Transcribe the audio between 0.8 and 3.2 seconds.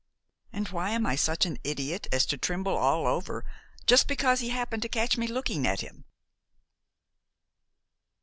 am I such an idiot as to tremble all